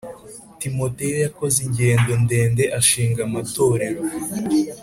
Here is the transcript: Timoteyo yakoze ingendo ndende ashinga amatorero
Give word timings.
Timoteyo 0.61 1.17
yakoze 1.25 1.57
ingendo 1.65 2.11
ndende 2.23 2.63
ashinga 2.79 3.19
amatorero 3.27 4.01